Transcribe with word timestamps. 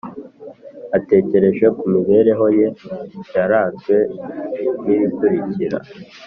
atekereje 0.97 1.65
ku 1.77 1.83
mibereho 1.93 2.45
ye 2.59 2.67
yaranzwe 3.35 3.95
n 4.83 4.85
ibikurikira 4.95 5.77